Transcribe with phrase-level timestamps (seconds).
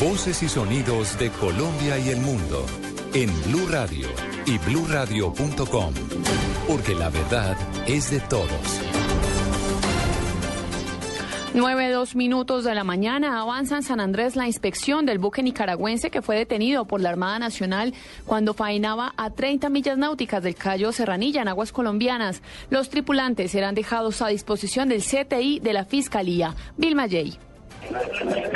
[0.00, 2.64] Voces y sonidos de Colombia y el mundo
[3.14, 4.08] en Blue Radio
[4.46, 5.94] y BlueRadio.com.
[6.66, 7.56] Porque la verdad
[7.86, 8.80] es de todos.
[11.54, 16.10] 9, dos minutos de la mañana avanza en San Andrés la inspección del buque nicaragüense
[16.10, 17.94] que fue detenido por la Armada Nacional
[18.26, 22.42] cuando faenaba a 30 millas náuticas del Cayo Serranilla en aguas colombianas.
[22.68, 26.54] Los tripulantes serán dejados a disposición del CTI de la Fiscalía.
[26.76, 27.38] Vilma Yey.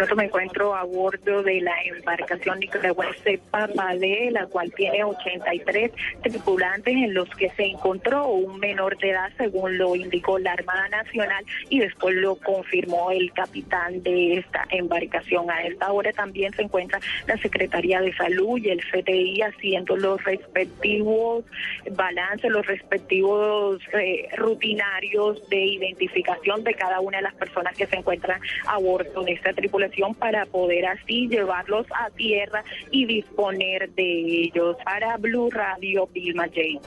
[0.09, 6.95] Yo me encuentro a bordo de la embarcación nicaragüense Papalé, la cual tiene 83 tripulantes
[6.95, 11.45] en los que se encontró un menor de edad, según lo indicó la Armada Nacional
[11.69, 15.51] y después lo confirmó el capitán de esta embarcación.
[15.51, 20.23] A esta hora también se encuentra la Secretaría de Salud y el CTI haciendo los
[20.25, 21.45] respectivos
[21.93, 27.97] balances, los respectivos eh, rutinarios de identificación de cada una de las personas que se
[27.97, 34.43] encuentran a bordo de esta tripulación para poder así llevarlos a tierra y disponer de
[34.45, 34.77] ellos.
[34.85, 36.81] Para Blue Radio, Vilma J.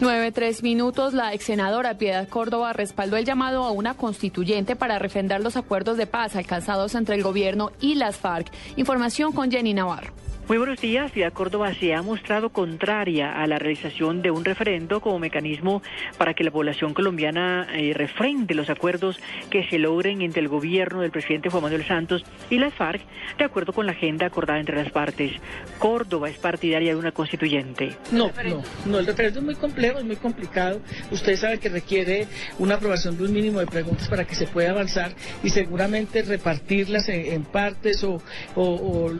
[0.00, 1.12] Nueve, tres minutos.
[1.12, 5.96] La ex senadora Piedad Córdoba respaldó el llamado a una constituyente para refrendar los acuerdos
[5.96, 8.46] de paz alcanzados entre el gobierno y las FARC.
[8.76, 10.12] Información con Jenny Navarro.
[10.48, 11.12] Muy buenos días.
[11.12, 15.82] Ciudad Córdoba se ha mostrado contraria a la realización de un referendo como mecanismo
[16.16, 21.02] para que la población colombiana eh, refrende los acuerdos que se logren entre el gobierno
[21.02, 23.02] del presidente Juan Manuel Santos y las FARC,
[23.36, 25.32] de acuerdo con la agenda acordada entre las partes.
[25.78, 27.94] Córdoba es partidaria de una constituyente.
[28.10, 28.98] No, no, no.
[29.00, 30.80] El referendo es muy complejo, es muy complicado.
[31.10, 32.26] Usted sabe que requiere
[32.58, 35.12] una aprobación de un mínimo de preguntas para que se pueda avanzar
[35.42, 38.22] y seguramente repartirlas en, partes o,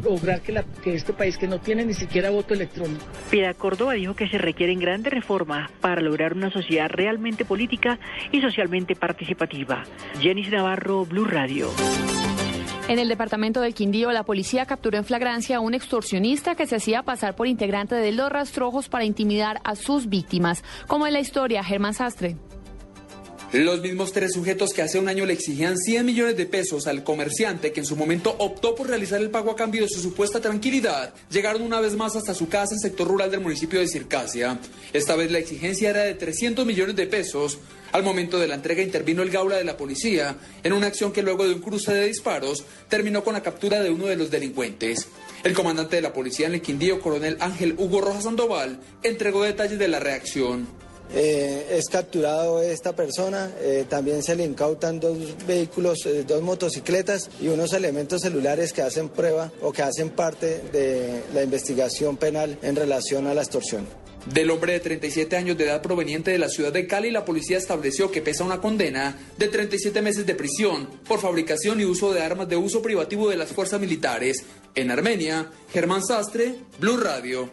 [0.03, 3.05] lograr que, la, que este país que no tiene ni siquiera voto electrónico.
[3.31, 7.99] Piedad Córdoba dijo que se requieren grandes reformas para lograr una sociedad realmente política
[8.33, 9.83] y socialmente participativa.
[10.21, 11.69] Jenny Navarro, Blue Radio.
[12.89, 16.77] En el departamento del Quindío, la policía capturó en flagrancia a un extorsionista que se
[16.77, 20.65] hacía pasar por integrante de los rastrojos para intimidar a sus víctimas.
[20.87, 22.37] Como en la historia, Germán Sastre.
[23.53, 27.03] Los mismos tres sujetos que hace un año le exigían 100 millones de pesos al
[27.03, 30.39] comerciante que en su momento optó por realizar el pago a cambio de su supuesta
[30.39, 34.59] tranquilidad, llegaron una vez más hasta su casa en sector rural del municipio de Circasia.
[34.93, 37.57] Esta vez la exigencia era de 300 millones de pesos.
[37.93, 41.23] Al momento de la entrega intervino el gaula de la policía en una acción que
[41.23, 45.09] luego de un cruce de disparos terminó con la captura de uno de los delincuentes.
[45.43, 49.79] El comandante de la policía en el Quindío, coronel Ángel Hugo Rojas Sandoval, entregó detalles
[49.79, 50.69] de la reacción.
[51.15, 57.31] Eh, es capturado esta persona, eh, también se le incautan dos vehículos, eh, dos motocicletas
[57.41, 62.59] y unos elementos celulares que hacen prueba o que hacen parte de la investigación penal
[62.63, 63.87] en relación a la extorsión.
[64.27, 67.57] Del hombre de 37 años de edad proveniente de la ciudad de Cali, la policía
[67.57, 72.21] estableció que pesa una condena de 37 meses de prisión por fabricación y uso de
[72.21, 74.45] armas de uso privativo de las fuerzas militares.
[74.75, 77.49] En Armenia, Germán Sastre, Blue Radio.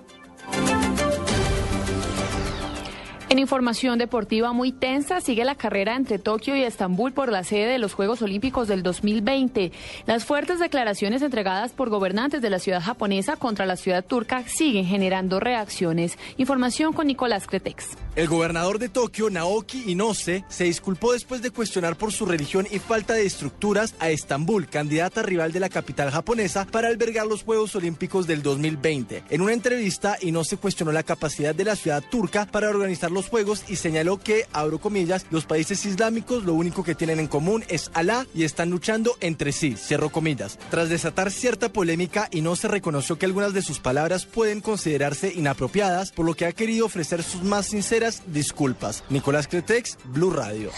[3.36, 7.66] En información deportiva muy tensa sigue la carrera entre Tokio y Estambul por la sede
[7.66, 9.74] de los Juegos Olímpicos del 2020.
[10.06, 14.86] Las fuertes declaraciones entregadas por gobernantes de la ciudad japonesa contra la ciudad turca siguen
[14.86, 16.18] generando reacciones.
[16.38, 17.98] Información con Nicolás Cretex.
[18.16, 22.80] El gobernador de Tokio, Naoki Inose, se disculpó después de cuestionar por su religión y
[22.80, 27.76] falta de estructuras a Estambul, candidata rival de la capital japonesa, para albergar los Juegos
[27.76, 29.26] Olímpicos del 2020.
[29.30, 33.64] En una entrevista, Inose cuestionó la capacidad de la ciudad turca para organizar los Juegos
[33.68, 37.92] y señaló que, abro comillas, los países islámicos lo único que tienen en común es
[37.94, 40.58] Alá y están luchando entre sí, cerró comillas.
[40.70, 45.34] Tras desatar cierta polémica y no se reconoció que algunas de sus palabras pueden considerarse
[45.34, 49.04] inapropiadas, por lo que ha querido ofrecer sus más sinceras disculpas.
[49.10, 50.72] Nicolás Cretex, Blue Radio.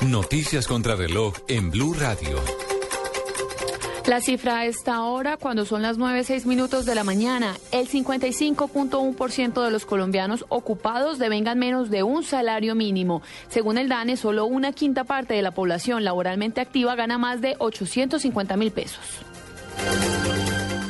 [0.00, 2.75] Noticias contra reloj en Blue Radio.
[4.06, 7.88] La cifra a esta hora, cuando son las 9, 6 minutos de la mañana, el
[7.88, 13.22] 55.1% de los colombianos ocupados devengan menos de un salario mínimo.
[13.48, 17.56] Según el DANE, solo una quinta parte de la población laboralmente activa gana más de
[17.58, 19.02] 850 mil pesos.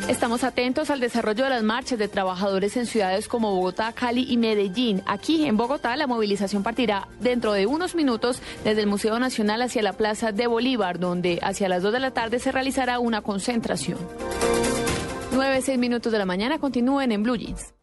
[0.08, 4.36] Estamos atentos al desarrollo de las marchas de trabajadores en ciudades como Bogotá, Cali y
[4.36, 5.02] Medellín.
[5.04, 9.82] Aquí en Bogotá la movilización partirá dentro de unos minutos desde el Museo Nacional hacia
[9.82, 13.98] la Plaza de Bolívar, donde hacia las 2 de la tarde se realizará una concentración.
[15.32, 17.75] 9, 6 minutos de la mañana continúen en Blue Jeans.